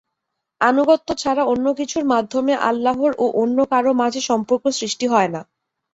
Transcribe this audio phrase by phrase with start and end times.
[0.61, 5.41] আনুগত্য ছাড়া অন্য কিছুর মাধ্যমে আল্লাহর ও অন্য কারো মাঝে সম্পর্ক সৃষ্টি হয় না।